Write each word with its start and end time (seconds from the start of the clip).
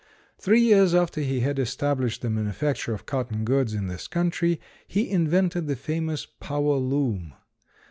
Three 0.39 0.61
years 0.61 0.95
after 0.95 1.21
he 1.21 1.41
had 1.41 1.59
established 1.59 2.23
the 2.23 2.31
manufacture 2.31 2.91
of 2.95 3.05
cotton 3.05 3.45
goods 3.45 3.75
in 3.75 3.85
this 3.85 4.07
country, 4.07 4.59
he 4.87 5.07
invented 5.07 5.67
the 5.67 5.75
famous 5.75 6.25
power 6.25 6.77
loom. 6.77 7.35